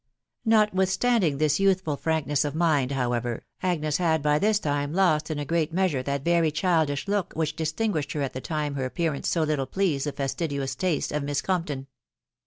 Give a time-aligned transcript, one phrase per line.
[0.45, 5.45] Notwithstanding this youthful frankness of mind, however, Agnes had by this time lost in a
[5.45, 9.29] great measure that very childish look which distinguished her at the time her appear ance
[9.29, 11.85] so little pleased the fastidious taste of Miss Compton.